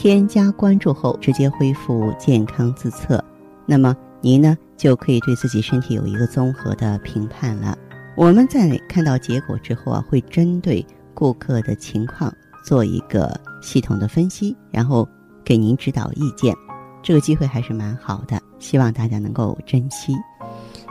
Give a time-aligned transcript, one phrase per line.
[0.00, 3.22] 添加关注后直接恢复健康自测，
[3.66, 7.76] 那么您呢就可以对自己身体有一个综合的评判了。
[8.16, 12.32] 我们在看到结果之后啊，会针对顾客的情况
[12.64, 15.04] 做一个系统的分析，然后
[15.44, 16.54] 给您指导意见。
[17.02, 20.14] 这个机会还是蛮好的，希望大家能够珍惜。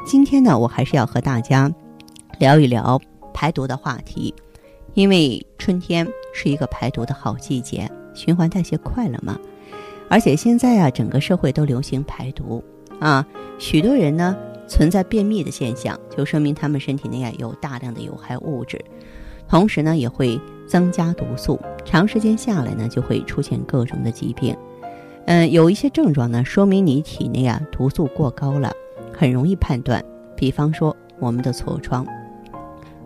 [0.05, 1.71] 今天呢，我还是要和大家
[2.39, 2.99] 聊一聊
[3.33, 4.35] 排毒的话题。
[4.95, 9.39] 因为春天是一个排毒的好季节，循环代谢快了吗，
[10.09, 12.63] 而且现在啊，整个社会都流行排毒
[12.99, 13.23] 啊，
[13.59, 14.35] 许多人呢
[14.67, 18.83] 存在便秘的现象，就说明他们身体内啊有大量的有害物质，
[19.47, 24.57] 同时呢也会增加毒素，长时间下来呢就会出现各种的疾病。
[25.27, 28.73] 嗯，有一些症状呢说明你体内啊毒素过高了，
[29.13, 30.03] 很容易判断，
[30.35, 32.03] 比方说我们的痤疮，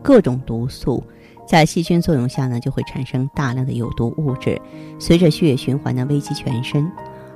[0.02, 1.04] 各种毒素。
[1.52, 4.58] 在细菌作用下呢，就会产生大量的有毒物质，
[4.98, 6.90] 随着血液循环呢危及全身，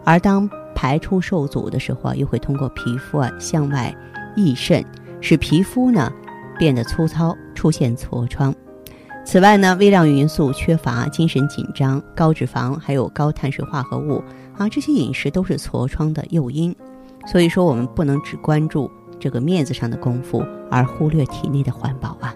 [0.05, 3.93] 而当排出受阻的时候啊，又会通过皮肤啊向外
[4.33, 4.81] 溢渗，
[5.19, 6.09] 使皮肤呢
[6.57, 8.55] 变得粗糙，出现痤疮。
[9.25, 14.23] 此外呢，微量元素缺乏、精神紧张、高脂肪还有高碳水化合物
[14.57, 16.73] 啊，这些饮食都是痤疮的诱因。
[17.27, 22.33] 所以说，我们不能只关注这个面子上的功夫，而忽略体内的环保啊。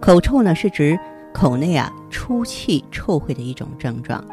[0.00, 0.98] 口臭呢，是指
[1.32, 4.24] 口内啊出气臭秽的一种症状，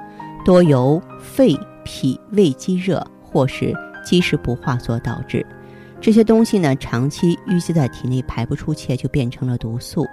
[0.45, 3.73] 多由肺、脾、胃积热或是
[4.05, 5.45] 积食不化所导致。
[5.99, 10.05] 这些东西呢，长期淤积在体内排不出气，就变成了毒素。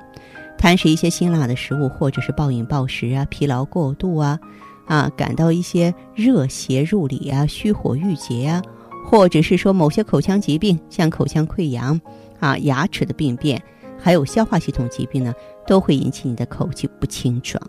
[0.57, 4.39] 贪食一些辛辣的食物，或者是暴饮暴食啊，疲劳过度啊，
[4.87, 8.63] 啊，感到一些热邪入里啊，虚火郁结啊，
[9.05, 12.01] 或者是说某些口腔疾病，像口腔溃疡
[12.41, 13.63] 啊，牙齿的病变。
[14.03, 15.33] 还有消化系统疾病呢，
[15.67, 17.63] 都会引起你的口气不清爽。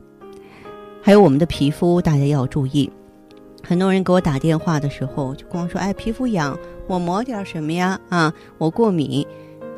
[1.01, 2.91] 还有我们的皮肤，大家要注意。
[3.65, 6.57] 很多人给我打电话的时候，就光说：“哎，皮肤痒，
[6.87, 7.99] 我抹点什么呀？
[8.09, 9.25] 啊，我过敏。”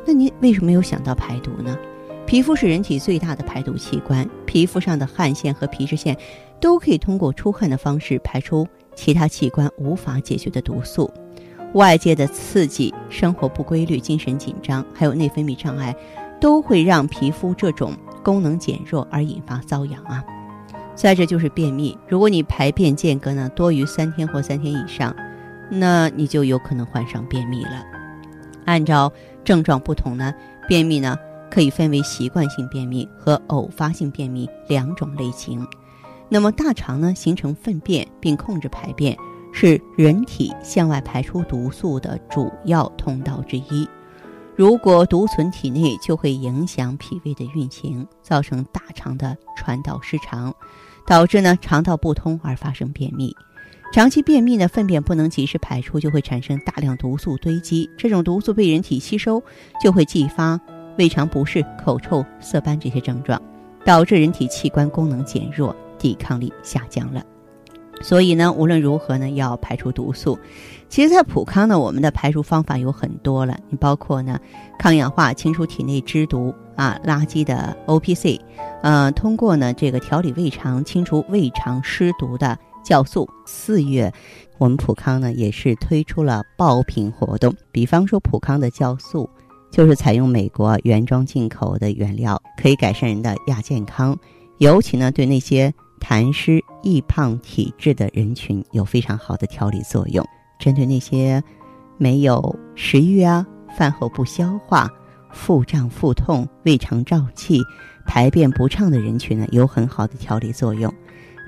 [0.06, 1.76] 那您为什么没有想到排毒呢？
[2.26, 6.16] 皮肤是人体最大的排毒器官，皮肤上的汗腺和皮脂腺
[6.60, 11.08] 都可以通过出汗的方式排出其他器官无法解决的毒素。
[11.74, 15.94] 外界的刺激、生活不规律、精神紧张，还有内分泌障碍。
[16.40, 20.24] 都会让皮肤这种功能减弱而引发瘙痒啊。
[20.94, 25.14] 再者就是便秘，如果你排便间隔呢多于三天或三天以上，
[25.70, 27.84] 那你就有可能患上便秘了。
[28.64, 29.12] 按照
[29.44, 30.34] 症状不同呢，
[30.66, 31.16] 便秘呢
[31.50, 35.66] 可以分为习惯性便秘和偶发性便秘两种类型。
[36.28, 39.16] 那么大肠呢形成粪便并控制排便，
[39.52, 43.88] 是人体向外排出毒素的主要通道之一。
[44.56, 50.54] 如果毒存体内，就会影响脾胃的运行，造成大肠的传导失常，
[51.06, 53.36] 导致呢肠道不通而发生便秘。
[53.92, 57.88] 长期便秘呢，粪便不能及时排出，就会产生大量毒素堆积。
[57.98, 59.42] 这种毒素被人体吸收，
[59.82, 60.58] 就会继发
[60.96, 63.40] 胃肠不适、口臭、色斑这些症状，
[63.84, 67.22] 导致人体器官功能减弱，抵抗力下降了。
[68.02, 70.38] 所以呢，无论如何呢，要排出毒素。
[70.88, 73.58] 其实，在普康呢，我们的排除方法有很多了。
[73.70, 74.38] 你包括呢，
[74.78, 78.40] 抗氧化清除体内脂毒啊，垃圾的 O P C，
[78.82, 83.28] 呃，通过呢这个调理胃肠、清除胃肠湿毒的酵素。
[83.46, 84.12] 四月，
[84.58, 89.28] 我们普康呢也是推出了爆品活动，比方说普康的酵素
[89.72, 94.16] 就是采用美国原装进口的原料，可以改善人的亚健康，
[94.58, 100.24] 尤其呢对那些痰湿易胖体质的人群有非常好的调理作用。
[100.58, 101.42] 针对那些
[101.98, 103.46] 没有食欲啊、
[103.76, 104.88] 饭后不消化、
[105.30, 107.60] 腹胀腹痛、胃肠胀气、
[108.06, 110.92] 排便不畅的人群呢，有很好的调理作用。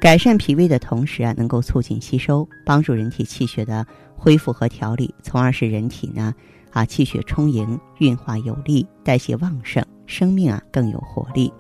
[0.01, 3.85] 改善脾胃的同时啊，能够促进吸收，帮助人体气血的
[4.17, 6.35] 恢复和调理，从而使人体呢
[6.71, 11.53] 啊气血充盈、运化有力、代谢旺盛、生命啊更有活力。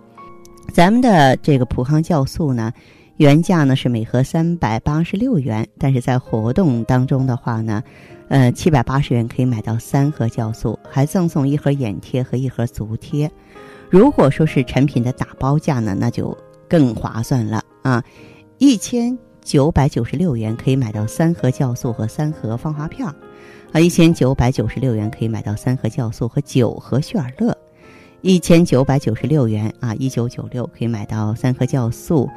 [0.72, 2.72] 咱们的这个普康酵素呢。
[3.16, 7.82] 原价呢是每盒三百八十六元，但是在活动当中的话呢，
[8.28, 13.28] 呃，七百八十元可以买到三盒酵素，还赠送一盒眼贴和一盒足贴。
[13.90, 16.38] 如果说是产品的打包价呢，那就
[16.68, 18.00] 更划算了啊，
[18.58, 23.12] 一千九百九十六元可以买到三盒酵素和三盒芳华片儿，
[23.72, 27.58] 啊，一千九百九十六元可以买到三盒酵素和九盒旭尔乐，
[28.20, 32.28] 一千九百九十六元啊，一九九六可以买到三盒酵素，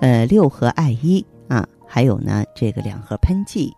[0.00, 3.70] 呃，六盒艾依啊，还有呢这个两盒喷剂，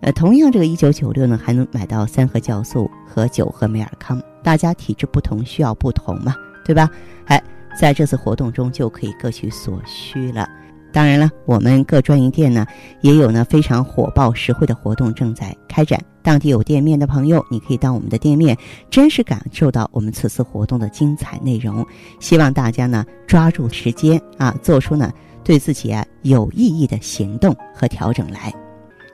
[0.00, 4.20] 呃，同样这个一九九六呢还能买到三盒酵素和九盒美尔康。
[4.42, 6.90] 大家体质不同，需要不同嘛，对吧？
[7.26, 7.42] 哎，
[7.78, 10.48] 在这次活动中就可以各取所需了。
[10.92, 12.66] 当然了，我们各专营店呢
[13.00, 15.98] 也有呢非常火爆实惠的活动正在开展。
[16.22, 18.56] 当地有店面的朋友，你可以到我们的店面，
[18.90, 21.84] 真实感受到我们此次活动的精彩内容。
[22.20, 25.10] 希望大家呢抓住时间啊，做出呢
[25.42, 28.52] 对自己啊有意义的行动和调整来。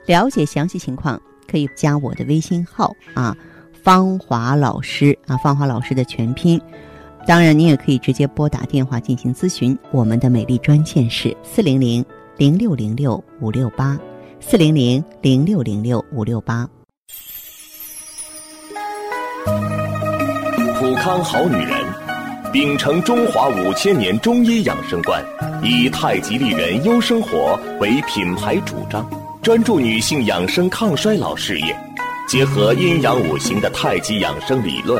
[0.05, 3.35] 了解详细情况，可以加我的微信号啊，
[3.81, 6.61] 芳华老师啊，芳华老师的全拼。
[7.29, 9.77] 当然，你也可以直接拨打电话进行咨询。
[9.91, 12.03] 我们的美丽专线是四零零
[12.37, 13.95] 零六零六五六八，
[14.39, 16.67] 四零零零六零六五六八。
[20.79, 21.85] 普康好女人，
[22.51, 25.23] 秉承中华五千年中医养生观，
[25.61, 29.07] 以太极丽人优生活为品牌主张，
[29.43, 31.77] 专注女性养生抗衰老事业，
[32.27, 34.99] 结合阴阳五行的太极养生理论。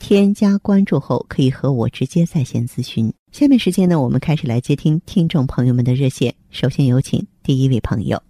[0.00, 3.12] 添加关注后，可以和我直接在线咨询。
[3.30, 6.34] 下面时间呢，我们开始来接听听众朋友们的热线。
[6.50, 8.20] 首先有请第一位朋友。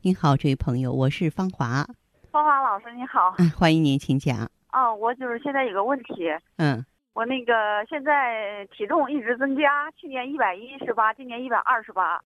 [0.00, 1.84] 您好，这位朋友，我是芳华。
[2.30, 3.34] 芳华老师，你好。
[3.38, 4.48] 嗯，欢迎您，请讲。
[4.72, 6.30] 哦，我就是现在有个问题。
[6.56, 6.82] 嗯。
[7.14, 7.52] 我那个
[7.90, 12.18] 现在体重一直增加，去年一百一十八，今年一百二十八。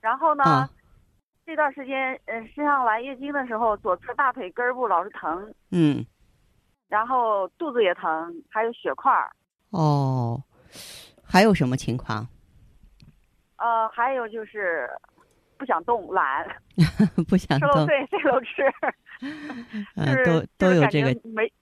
[0.00, 0.68] 然后呢，
[1.46, 5.54] 这段时间，嗯，身上来月经的时候，左侧大腿根部老是疼。
[5.70, 6.04] 嗯。
[6.88, 9.30] 然后肚子也疼，还有血块儿。
[9.70, 10.42] 哦，
[11.22, 12.26] 还有什么情况？
[13.56, 14.88] 呃，还有就是
[15.56, 16.46] 不想动，懒。
[17.28, 17.70] 不想动。
[17.80, 18.62] 吃对，睡 都吃。
[19.96, 21.08] 嗯，都都有这个。
[21.24, 21.52] 没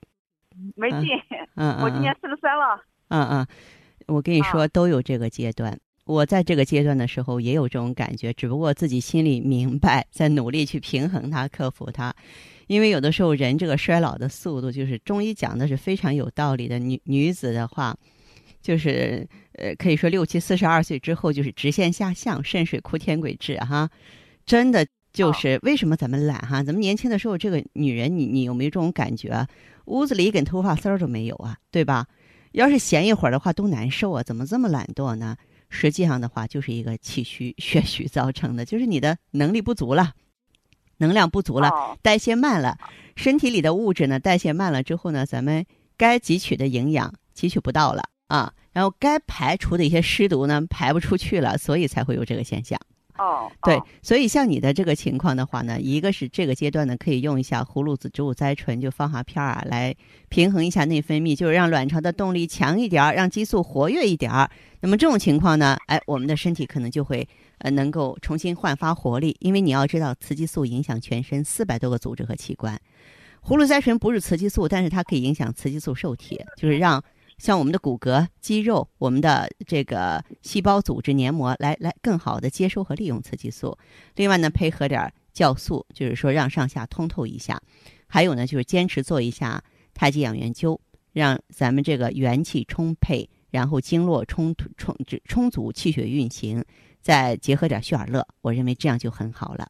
[0.76, 1.08] 没劲。
[1.54, 1.82] 嗯嗯。
[1.82, 2.80] 我今年四十三了。
[3.08, 3.46] 嗯嗯，
[4.06, 5.76] 我跟你说，都有这个阶段。
[6.04, 12.14] 我在这个阶段的时候也有这种感觉，只不过自己心里明白，在努力去平衡它、克服它。
[12.66, 16.78] 因为有的时候人这个衰老的速度，就是中医讲的是非常有道理的。
[16.78, 17.96] 女女子的话，
[18.60, 23.88] 就是呃，可以说六七四十二岁之后就是直线下降，肾水枯天癸至哈。
[24.44, 26.62] 真的就是为什么咱们懒哈？
[26.62, 29.46] 咱们年轻的时候，这个女人，你你有没有这种感觉？
[29.86, 32.06] 屋子里一根头发丝儿都没有啊，对吧？
[32.52, 34.22] 要是闲一会儿的话，都难受啊。
[34.22, 35.36] 怎么这么懒惰呢？
[35.68, 40.12] 实际上的话，就是一个气虚血虚造成的，就是你的能力不足了。
[40.98, 41.70] 能量不足了，
[42.02, 42.76] 代谢慢了，
[43.16, 45.64] 身体里的物质呢代谢慢了之后呢，咱们
[45.96, 52.78] 该汲取的营养汲取不到了啊，然后该排除的一些湿毒呢排不出去了，所以才会有这个现象。
[53.18, 59.96] 哦，对，所以像你的这个情况的话呢，一个是这个阶段呢，可以用一下葫芦籽植物甾醇，就芳华片儿啊，来
[60.28, 64.50] 平衡一下内分泌，就是让卵巢的动力强一点儿，让激素活跃一点儿。
[64.80, 67.26] 那么这种情况呢，哎，我们的身体可能就会
[67.58, 72.80] 呃能够重新焕发活力，因为你要知道，雌激素影响全身四百多个组织和器官。
[73.42, 77.02] 葫芦甾醇不是雌激素，但是它可以影响雌激素受体，就是让。
[77.38, 83.76] 像我们的骨骼、肌肉、我们的这个细胞组织黏膜，来来更好的接收和利用雌激素。
[84.14, 87.60] 另外呢，配合点酵素，就是说让上下通透一下。
[88.06, 90.78] 还有呢，就是坚持做一下太极养元灸，
[91.12, 94.96] 让咱们这个元气充沛，然后经络充充
[95.26, 96.64] 充足，气血运行。
[97.06, 99.68] 再结合点旭尔乐，我认为这样就很好了。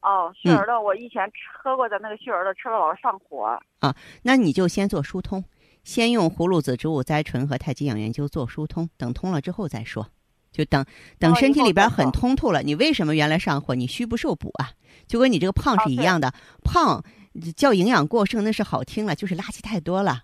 [0.00, 3.44] 哦，旭尔乐，我以前喝过的那个旭尔乐，吃了老是上火。
[3.80, 5.44] 啊，那你就先做疏通。
[5.84, 10.08] 先用葫芦籽植物甾醇和太极养元灸做疏通，等通了之后再说。
[10.50, 10.82] 就等
[11.18, 13.74] 等身体里边很通透了，你为什么原来上火？
[13.74, 14.72] 你虚不受补啊？
[15.06, 16.32] 就跟你这个胖是一样的，
[16.64, 17.04] 胖
[17.54, 20.22] 叫营养过剩那是好听了，就是垃圾太多了。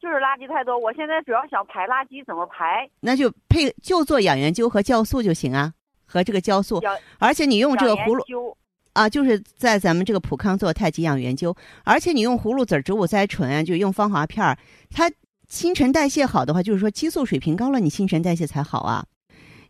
[0.00, 0.78] 就就是垃圾太多。
[0.78, 2.88] 我现在主要想排垃圾，怎么排？
[3.00, 5.72] 那就配就做养元灸和酵素就行啊，
[6.06, 6.82] 和这个酵素。
[7.18, 8.56] 而且你用这个葫芦
[8.94, 14.56] 啊，就是在咱们这个普康做太极养元灸，而且你用葫芦籽植物甾醇，就用芳华片儿，
[14.90, 15.10] 它
[15.46, 19.04] 新陈代谢好的话，就是说激素水平高了，你新陈代谢才好啊。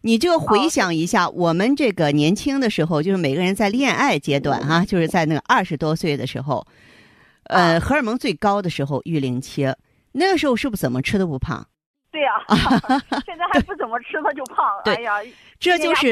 [0.02, 6.64] 你这个回想一下，我们这个年轻的时候，就是每个人在恋爱阶段啊，就是在那个二十多岁的时候，
[7.44, 9.66] 呃，荷尔蒙最高的时候，育龄期，
[10.18, 11.66] 那个时候是不是怎么吃都不胖？
[12.10, 12.32] 对呀，
[13.26, 14.82] 现在还不怎么吃，他就胖了。
[14.92, 15.14] 哎呀，
[15.60, 16.10] 这就是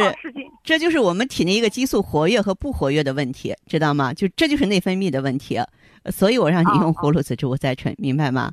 [0.62, 4.12] 这就是我们体内一个激素活跃和不活跃的问题，知道吗？
[4.12, 5.58] 就这就是内分泌的问题，
[6.12, 8.52] 所以我让你用葫芦籽植物甾醇，明白吗？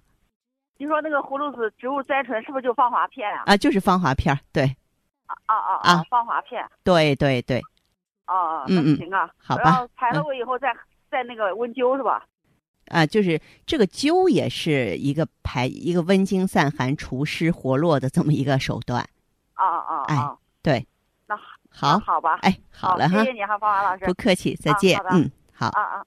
[0.77, 3.43] 你说那个葫芦籽植物甾醇是不是就芳华片呀？
[3.45, 4.75] 啊，就是芳华片，对。
[5.48, 6.03] 啊啊啊！
[6.10, 7.60] 芳华片，对对对，
[8.27, 9.63] 哦，那行啊，好吧。
[9.63, 10.72] 然后排了我以后再
[11.10, 12.24] 再那个温灸是吧？
[12.87, 19.07] 啊，就是这个灸也是一个排一个温经散寒除湿活络的这么一个手段。
[19.53, 20.37] 啊啊啊！
[20.61, 20.85] 对，
[21.27, 21.35] 那
[21.69, 25.67] 好，好吧，哎，好了哈，谢谢你哈，芳华老师，不客气，再见，嗯，好。
[25.67, 26.05] 啊啊。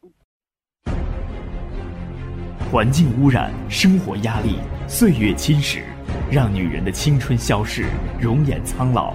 [2.71, 5.83] 环境污染，生活压力，岁月侵蚀。
[6.31, 7.89] 让女人的青春消逝，
[8.21, 9.15] 容颜苍老。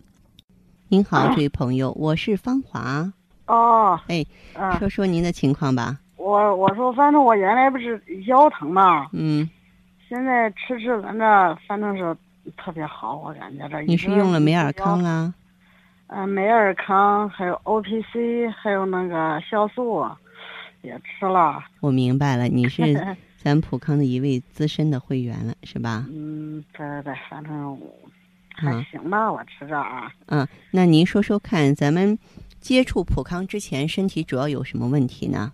[0.91, 3.09] 您好，这位朋友，我是芳华。
[3.45, 4.25] 哦，哎，
[4.77, 5.97] 说说您的情况吧。
[6.17, 9.49] 我我说，反正我原来不是腰疼嘛，嗯，
[10.09, 12.13] 现在吃吃咱这，反正是
[12.57, 13.79] 特别好，我感觉这。
[13.83, 15.33] 你是用了美尔康啦？
[16.07, 20.05] 嗯，美尔康，还有 O P C，还有那个酵素。
[20.81, 22.81] 也吃了，我明白了，你是
[23.41, 26.05] 咱普康的一位资深的会员了，是吧？
[26.09, 27.79] 嗯，对对对，反正
[28.61, 30.11] 还行吧，我吃着啊。
[30.27, 32.17] 嗯，那您说说看，咱们
[32.59, 35.51] 接触普康之前，身体主要有什么问题呢？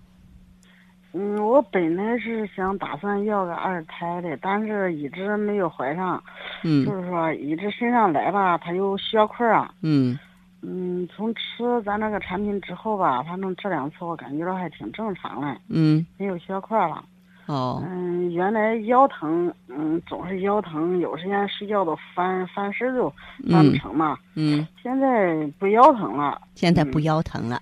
[1.14, 6.22] 嗯，我本来是想打算要个二胎的，但是一直没有怀上。
[6.64, 6.86] 嗯。
[6.86, 9.74] 就是说，一直身上来吧，它有血块啊。
[9.82, 10.20] 嗯。
[10.62, 15.58] 嗯，从吃咱那个产品之后吧，反正这两次我感觉到还挺正常的。
[15.70, 17.04] 嗯，没有血块了。
[17.48, 17.84] 哦。
[17.86, 23.12] 嗯，原来腰疼，嗯，总是腰疼，有时间睡觉都翻翻身都
[23.50, 24.18] 翻不成嘛。
[24.36, 24.68] 嗯。
[24.82, 26.40] 现在不腰疼了。
[26.54, 27.60] 现在不腰疼了。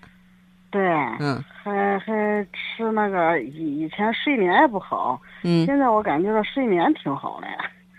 [0.69, 0.81] 对。
[1.19, 1.41] 嗯。
[1.63, 5.21] 还还吃那个以以前睡眠也不好。
[5.43, 5.65] 嗯。
[5.65, 7.47] 现在我感觉到睡眠挺好的。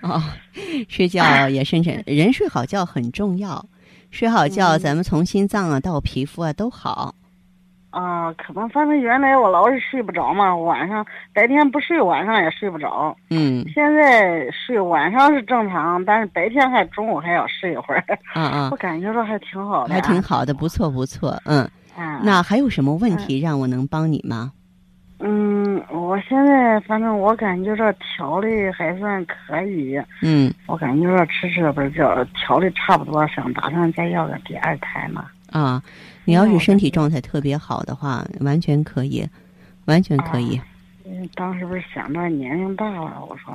[0.06, 0.20] 哦，
[0.88, 3.64] 睡觉也深沉， 人睡好觉很重要。
[4.10, 7.14] 睡好觉，咱们从心脏啊到皮肤啊都好。
[7.96, 13.16] 啊，可能反正原来我老是睡不着嘛，晚上白天不睡，晚上也睡不着。
[13.30, 13.64] 嗯。
[13.72, 18.04] 现在睡晚上是正常，但是白天还中午还要睡一会儿。
[18.34, 18.68] 啊啊。
[18.72, 19.94] 我感觉到还挺好的。
[19.94, 21.62] 还挺好的，不错不错，嗯。
[21.96, 22.20] 啊。
[22.22, 24.52] 那还有什么问题让我能帮你吗？
[25.20, 29.98] 嗯，我现在反正我感觉这调的还算可以。
[30.20, 35.24] 嗯，我感觉这吃吃不是叫调的差不多，想打算再要个第二胎嘛。
[35.58, 35.82] 啊，
[36.26, 39.26] 你要是身体状态特别好的话，完全可以，
[39.86, 40.60] 完全可以。
[41.06, 43.54] 嗯，当时不是想着年龄大了，我说。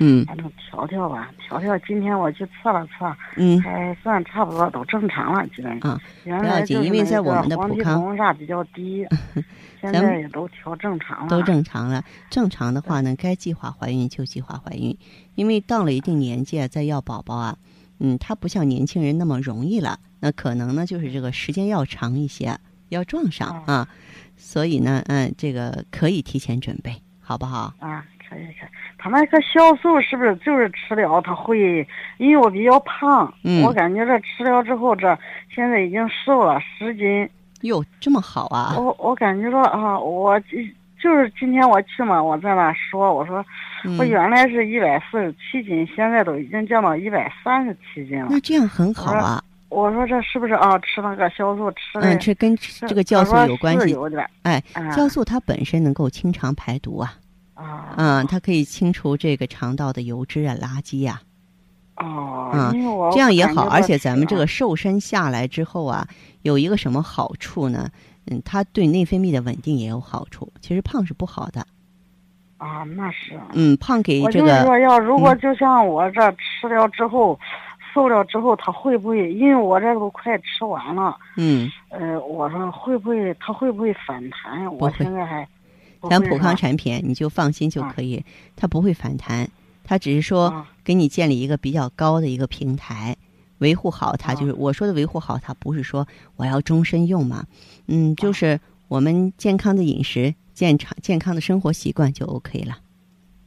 [0.00, 1.78] 嗯，反正调调吧，调调。
[1.80, 5.92] 今天我去测了测，嗯，还算差不多，都正常了，基本上。
[5.92, 9.06] 啊，不要紧，因为在我们的普康啥比较低，
[9.80, 11.28] 现在也都调正常了。
[11.28, 14.96] 都正常了，正常的话呢，该计划怀孕就计划怀孕，
[15.36, 17.71] 因为到了一定年纪再要宝宝啊，嗯，
[18.20, 23.88] 他不像年轻人那么容易了，那可能呢就是这个时间要长一些，要撞上啊，
[24.36, 27.72] 所以呢，嗯，这个可以提前准备，好不好？
[27.78, 28.04] 啊。
[28.34, 31.86] 可以可以，他那个酵素是不是就是吃了他会？
[32.16, 33.30] 因为我比较胖，
[33.62, 35.06] 我感觉这吃了之后，这
[35.54, 37.28] 现在已经瘦了十斤。
[37.60, 38.74] 哟，这么好啊！
[38.78, 40.40] 我我感觉到啊，我
[41.02, 43.44] 就是今天我去嘛，我在那说，我说
[43.98, 48.28] 我原来是一百四十七斤，现在都已经降到一百三十七斤了。
[48.30, 49.42] 那这样很好啊。
[49.68, 50.78] 我说这是不是啊？
[50.78, 52.06] 吃那个酵素吃的？
[52.06, 52.54] 嗯，这跟
[52.86, 53.90] 这个酵素有关系。
[53.90, 54.24] 有点。
[54.42, 57.14] 哎，酵素它本身能够清肠排毒啊。
[57.54, 57.94] 啊。
[57.96, 61.20] 嗯，它可以清除这个肠道的油脂啊、垃圾呀。
[61.96, 62.50] 哦。
[62.54, 62.72] 嗯，
[63.12, 66.06] 这样也好，而且咱们这个瘦身下来之后啊，
[66.42, 67.88] 有一个什么好处呢？
[68.26, 70.52] 嗯，它对内分泌的稳定也有好处。
[70.60, 71.66] 其实胖是不好的。
[72.56, 73.40] 啊，那是。
[73.52, 74.46] 嗯，胖给这个。
[74.46, 77.38] 我就是说，要如果就像我这吃了之后。
[77.94, 79.34] 瘦了之后，它会不会？
[79.34, 81.14] 因为我这都快吃完了。
[81.36, 81.70] 嗯。
[81.90, 83.34] 呃，我说会不会？
[83.34, 84.64] 它会不会反弹？
[84.78, 85.46] 我现在还。
[86.08, 88.24] 咱普康产品，你就放心就可以，
[88.56, 89.46] 它不会反弹，
[89.84, 93.14] 它只是说给你建立一个比较高的一个平台，
[93.62, 94.34] 维护好它。
[94.34, 97.46] 就是我说的维护好它，不是说我要终身用嘛。
[97.86, 102.76] 嗯，就是我们健康的饮食、健康健康的生活习惯就 OK 了。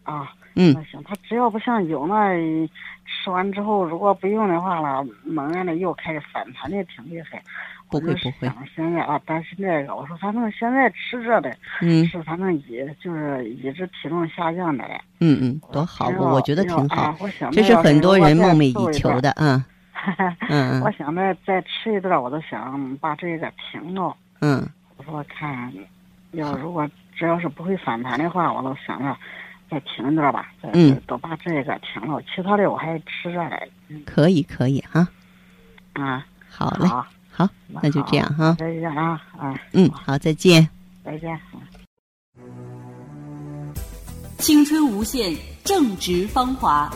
[0.01, 0.33] 啊。
[0.55, 0.73] 嗯。
[0.73, 2.15] 那行，他只要不像有那。
[3.23, 7.39] 吃完之后，如果不用的话了，猛然的又开始反弹的挺厉害。
[7.87, 8.51] 不会不会。
[8.75, 14.99] 现在啊，担心那个，我说反正现在吃这的，嗯，是反正也就是一直体重下降的嘞。
[15.19, 17.15] 嗯嗯，多好，我我觉得挺好。
[17.51, 19.63] 这是很多人梦寐以求的，嗯。
[20.49, 24.15] 嗯我想着再吃一段，我都想把这个停了。
[24.41, 24.67] 嗯。
[24.97, 25.73] 我说看，
[26.31, 29.15] 要如果只要是不会反弹的话，我都想着。
[29.67, 33.71] 再停一段吧，嗯，都把这个停了，其他的我还吃着嘞。
[34.05, 35.07] 可以，可以哈。
[35.93, 36.87] 啊，好嘞，
[37.31, 38.55] 好，那就这样哈。
[38.59, 40.69] 再见啊，啊，嗯，好，再见。
[41.03, 41.35] 再见。
[44.37, 46.87] 青春无限，正值芳华。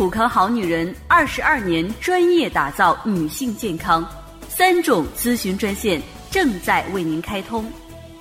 [0.00, 4.02] 普康好女人二十二年专业打造女性健康，
[4.48, 7.70] 三种咨询专线正在为您开通。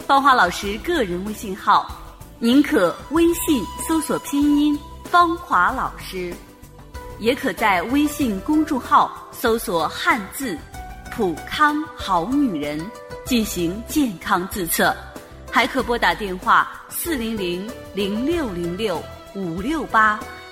[0.06, 1.90] 芳华老师个人微信号。
[2.38, 4.78] 您可微信搜索拼音
[5.10, 6.34] “芳华老师”，
[7.18, 10.58] 也可在微信公众号搜索汉字
[11.16, 12.86] “普康好女人”
[13.24, 14.94] 进行健康自测，
[15.50, 19.02] 还可拨打电话四零零零六零六
[19.34, 20.20] 五六八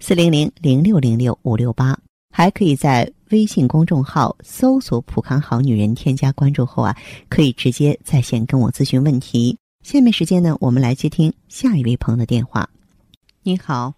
[0.00, 1.98] 四零零零六零六五六八，
[2.32, 6.96] 还可以在微信公众号搜索“普康好女人”，添加关注后啊，
[7.28, 9.58] 可以直接在线跟我咨询问题。
[9.82, 12.68] 下面时间呢，我们来接听下一位朋友的电话。
[13.42, 13.92] 你好，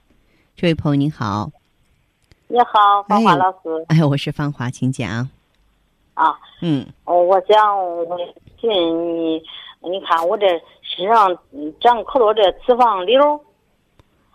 [0.57, 1.51] 这位朋友你好。
[2.49, 3.85] 你好，芳华老师。
[3.89, 5.29] 哎，我是芳华，请讲。
[6.15, 8.19] 啊，嗯，哦，我想问
[8.63, 9.43] 你，
[9.89, 10.47] 你看我这
[10.83, 11.29] 身上
[11.81, 13.41] 长可多这脂肪瘤。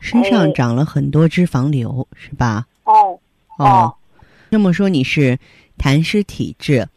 [0.06, 2.68] 身上长了很多脂肪瘤，是吧？
[2.84, 3.20] 哦。
[3.58, 3.96] 哦。
[4.50, 5.38] 那么说你是
[5.78, 6.88] 痰湿体质，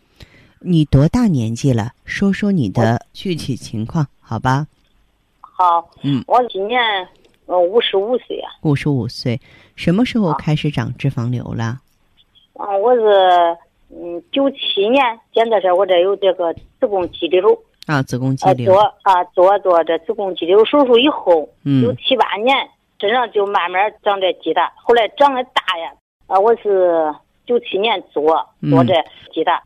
[0.60, 1.92] 你多大年纪了？
[2.04, 4.66] 说说你的具体情况，好吧？
[5.40, 5.90] 好。
[6.02, 6.22] 嗯。
[6.26, 6.78] 我今年。
[7.46, 9.40] 呃五十五岁啊，五十五岁，
[9.74, 11.80] 什么时候开始长脂肪瘤了？
[12.52, 13.00] 啊，我是
[13.88, 22.54] 嗯九七年检测出我这有这个子宫肌瘤啊，子宫肌瘤做啊做做这子宫肌瘤手术以后，嗯，有七八年
[22.98, 25.92] 身上就慢慢长这鸡蛋，后来长得大呀
[26.26, 27.14] 啊，我是
[27.46, 28.24] 九七年做
[28.70, 28.94] 做这
[29.32, 29.60] 鸡蛋，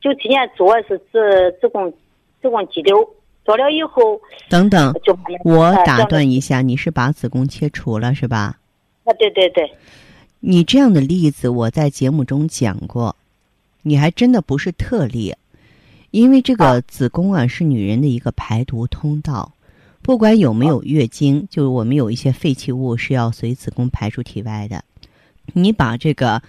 [0.00, 1.90] 九七年做是子子宫
[2.40, 3.08] 子宫肌瘤。
[3.44, 4.92] 做了以后，等等，
[5.44, 8.58] 我打断一下，你是把子宫切除了是吧？
[9.04, 9.72] 啊，对对对。
[10.40, 13.14] 你这样的例子我在节目中讲过，
[13.82, 15.32] 你还真的不是特例，
[16.10, 19.52] 因为这个子宫啊是女人的一个排毒通道，
[20.06, 24.84] 不管有没有月经，就是我们有一些废弃物是要随子宫排出体外的。
[25.52, 26.40] 你把这个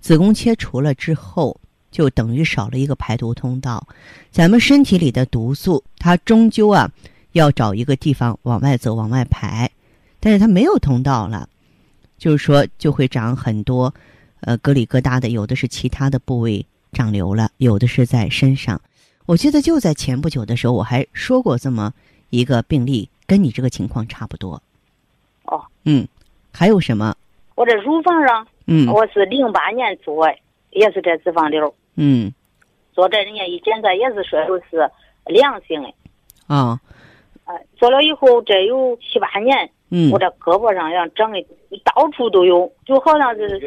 [0.00, 1.58] 子宫切除了之后。
[1.90, 3.88] 就等于少了一个排毒通道，
[4.30, 6.90] 咱们身体里的毒素，它终究啊
[7.32, 9.70] 要找一个地方往外走、往外排，
[10.20, 11.48] 但是它没有通道了，
[12.18, 13.94] 就是说就会长很多，
[14.40, 18.78] 呃，疙里疙瘩的，有的是其他的部位长瘤了，有的是在身上。
[19.24, 21.90] 我记得就在前不久的时候，我还说过这么
[22.36, 24.62] 一个病例，跟你这个情况差不多。
[25.44, 26.06] 哦，嗯，
[26.52, 27.16] 还有什么？
[27.54, 30.28] 我这乳房上，嗯，我是零八年做，
[30.70, 31.74] 也是这脂肪瘤。
[31.94, 32.32] 嗯，
[32.92, 34.90] 做这人家一检测也是说都是
[35.24, 35.92] 良性的。
[36.46, 36.78] 啊，
[37.46, 41.42] 呃，做了以后这有七八年，嗯我这胳膊上像长的
[41.84, 43.58] 到处都有，就好像是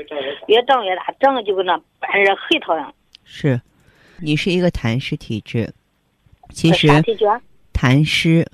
[0.48, 2.94] 越长越大，长的就跟那半热黑桃样。
[3.24, 3.60] 是，
[4.22, 5.74] 你是一个痰湿体质，
[6.54, 6.88] 其实？
[7.74, 8.46] 痰湿，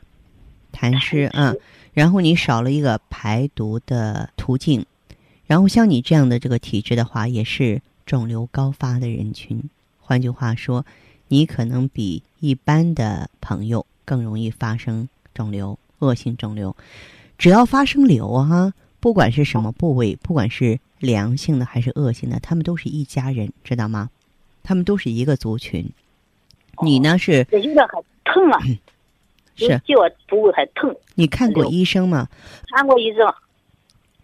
[0.75, 1.61] 痰湿啊、湿
[1.93, 4.85] 然后你少了一个排毒的途径，
[5.47, 9.63] 然后像你这样的这个体质的话，也是肿瘤高发的人群。
[9.99, 10.85] 换句话说，
[11.29, 16.75] 你可能比一般的朋友更容易发生肿瘤、恶性肿瘤。
[17.37, 24.09] 只要发生瘤啊，不管是什么部位，不管是良性的还是恶性的，他们都是一家人，知道吗？
[24.63, 25.89] 他们都是一个族群。
[26.83, 28.59] 你呢是这有点还疼啊，
[29.57, 29.77] 有是？
[29.79, 29.95] 脚
[30.27, 30.95] 部位还疼。
[31.15, 32.27] 你看过医生吗？
[32.71, 33.27] 看过医生，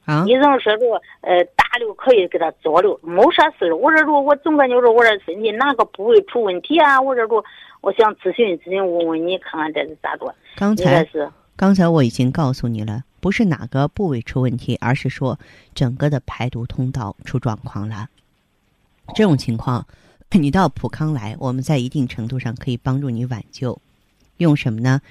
[0.06, 3.74] 啊医生说说，呃，大瘤可以给他做了，没啥事。
[3.74, 7.00] 我这说，我总感觉着，我这身体哪个部位出问题啊？
[7.00, 7.44] 我这说，
[7.82, 10.34] 我想咨询咨询，问问你，看看这是咋着？
[10.56, 15.39] 刚才是刚才我已经告诉你了，不是哪个部位出问题，而是说
[15.76, 18.08] 整个的排毒通道出状况了。
[19.13, 19.86] 这种情况，
[20.32, 23.80] 你到普康来，我们在一定程度上可以帮助你挽救。
[24.41, 25.01] 用什么呢？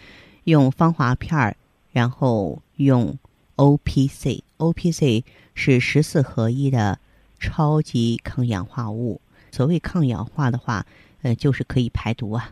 [0.45, 1.57] 用芳华片儿，
[1.93, 3.17] 然后用
[3.55, 4.43] O P C。
[4.57, 6.99] O P C 是十四合一的
[7.39, 9.21] 超级抗氧化物。
[9.53, 10.85] 所谓抗氧化的话，
[11.23, 12.51] 呃，就是可以排毒啊，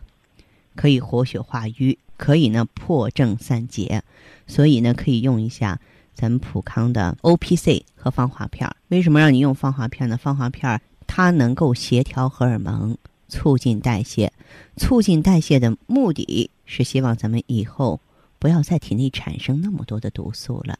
[0.75, 4.01] 可以活血化瘀，可以呢破症散结，
[4.47, 5.79] 所以呢可以用一下
[6.13, 8.75] 咱们普康的 O P C 和芳华片儿。
[8.87, 10.17] 为什么让你用芳华片呢？
[10.17, 14.31] 芳华片儿它能够协调荷尔蒙，促进代谢。
[14.77, 17.99] 促进代谢的目的是希望咱们以后
[18.37, 20.77] 不要在体内产生那么多的毒素了。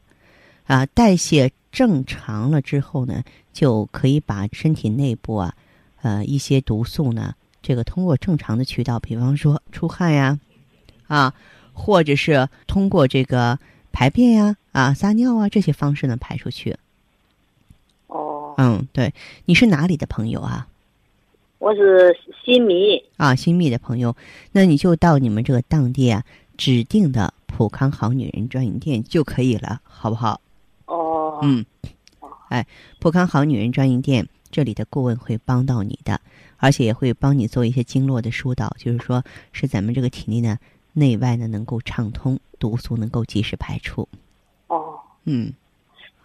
[0.66, 5.52] 啊，代谢正常了之后呢，就可以把身体内部啊，
[6.00, 10.38] 呃一些毒素呢，这个通过正常的渠道，比方说出汗呀，
[11.08, 11.34] 啊，
[11.72, 13.58] 或者是通过这个
[13.90, 16.76] 排便呀、啊撒尿啊这些方式呢排出去。
[18.06, 19.12] 哦，嗯，对，
[19.44, 20.68] 你是哪里的朋友啊？
[21.60, 24.16] 我是新密，啊，新密的朋友，
[24.50, 26.24] 那你就到你们这个当地啊
[26.56, 30.40] 指定的普康好女人专营店就可以了，好不好？
[30.86, 31.62] 哦，嗯，
[32.48, 32.66] 哎，
[32.98, 36.18] 普康好女人专营店这里的顾问会帮到你的，
[36.56, 40.56] 而且也会帮你做一些经络的疏导，就是说是咱们这个体内呢
[40.94, 44.08] 内外呢能够畅通，毒素能够及时排出。
[44.68, 44.98] 哦。
[45.24, 45.52] 嗯，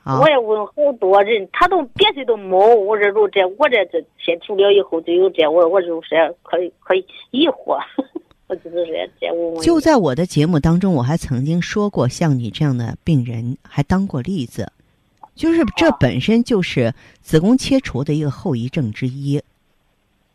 [0.07, 2.55] 好我，也问好多人，他都别的都没。
[2.75, 6.09] 我这说这我这这切除了以后就有这，我我就是
[6.43, 7.79] 可以可以疑惑，
[8.45, 9.63] 我就是这这问问。
[9.63, 14.71] 就在我的节目当中，我还曾经说过，像你这样的病人还当过例子，
[15.33, 19.41] 就是这本身就是子宫切除的一个后遗症之一。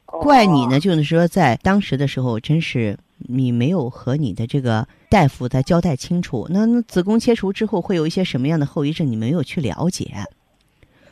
[0.06, 6.46] 怪你呢，就是说在当时的时候，真是你没有和你的这个大夫再交代清楚。
[6.50, 10.12] 那那子宫切除之后会有一些什么样的后遗症，你没有去了解，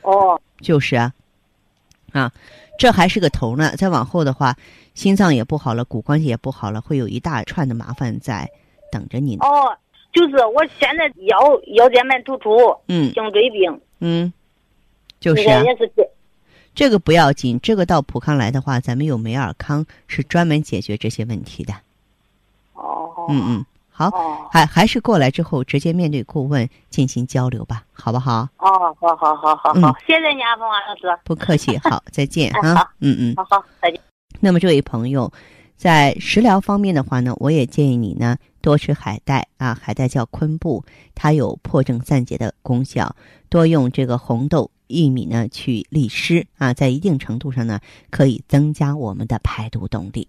[0.02, 1.12] 哦就是啊，
[2.12, 2.32] 啊，
[2.78, 3.76] 这还是个头呢。
[3.76, 4.56] 再往后的话，
[4.94, 8.48] 心脏也不好了，骨关节也不好了，会有一大串的麻烦在
[8.90, 9.46] 等着你呢。
[9.46, 9.76] 哦，
[10.12, 11.38] 就是我现在腰
[11.74, 12.56] 腰间盘突出，
[12.88, 14.32] 嗯颈椎病，嗯，
[15.20, 15.42] 就是。
[16.74, 21.74] 这个不要紧，这个到普康来的话，咱们有美尔康是专门解决这些问题的。
[23.28, 23.34] 哦。
[23.34, 28.48] 嗯嗯，好，哦还还是过来之后直接面对顾问进行交流吧，好不好？
[28.58, 31.20] 哦，好好好好嗯好，谢谢你啊，冯华老师。
[31.24, 33.34] 不客气， 好，再见哎啊，嗯嗯。
[33.36, 34.00] 好好，再见。
[34.40, 35.32] 那么这位朋友，
[35.76, 43.14] 在食疗方面的话呢，我也建议你呢多吃海带啊，海带叫昆布，它有破症散结的功效，
[43.48, 50.28] 多用这个红豆、薏米呢去利湿啊，在一定程度上呢可以增加我们的排毒动力。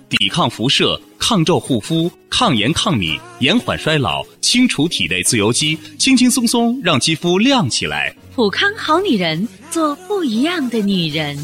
[0.11, 8.13] 抵抗辐射，抗皱护肤，抗炎抗敏，延缓衰老，清除体内自由基，轻轻松松让肌肤亮起来。
[8.35, 11.37] 普康好女人，做不一样的女人。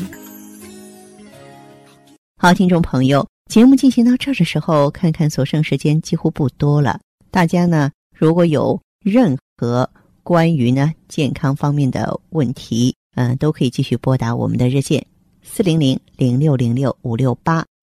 [2.42, 7.00] 好，听众朋友，节目进行到这儿的时候，看看所剩时间几乎不多了。
[7.32, 9.90] 大家呢，如果有任何
[10.24, 15.06] 关于呢健康方面的问题，嗯、都可以继续拨打我们的热线
[15.42, 17.66] 四零零零六零六五六八